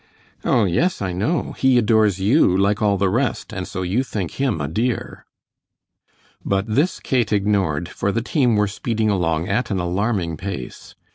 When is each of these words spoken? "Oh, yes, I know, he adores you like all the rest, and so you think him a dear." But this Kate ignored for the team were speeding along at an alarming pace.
"Oh, 0.43 0.63
yes, 0.65 0.99
I 0.99 1.11
know, 1.13 1.51
he 1.59 1.77
adores 1.77 2.19
you 2.19 2.57
like 2.57 2.81
all 2.81 2.97
the 2.97 3.07
rest, 3.07 3.53
and 3.53 3.67
so 3.67 3.83
you 3.83 4.03
think 4.03 4.31
him 4.41 4.59
a 4.59 4.67
dear." 4.67 5.27
But 6.43 6.65
this 6.65 6.99
Kate 6.99 7.31
ignored 7.31 7.87
for 7.87 8.11
the 8.11 8.23
team 8.23 8.55
were 8.55 8.67
speeding 8.67 9.11
along 9.11 9.47
at 9.47 9.69
an 9.69 9.77
alarming 9.79 10.37
pace. 10.37 10.95